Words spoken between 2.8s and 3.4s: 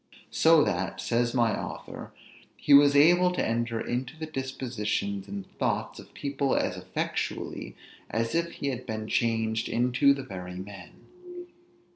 able